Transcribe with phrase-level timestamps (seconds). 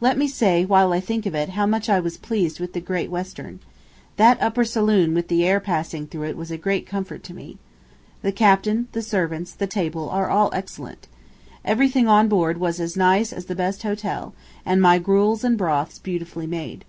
[0.00, 2.80] Let me say, while I think of it, how much I was pleased with the
[2.80, 3.58] Great Western.
[4.18, 7.58] That upper saloon with the air passing through it was a great comfort to me.
[8.22, 11.08] The captain, the servants, the table, are all excellent.
[11.64, 14.32] Everything on board was as nice as in the best hotel,
[14.64, 16.84] and my gruels and broths beautifully made.